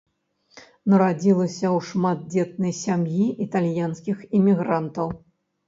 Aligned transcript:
Нарадзілася 0.93 1.59
ў 1.59 1.77
шматдзетнай 1.91 2.73
сям'і 2.81 3.29
італьянскіх 3.47 4.17
імігрантаў. 4.41 5.17